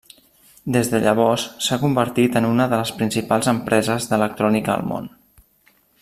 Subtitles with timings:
[0.75, 5.11] Des de llavors s'ha convertit en una de les principals empreses d'electrònica al món.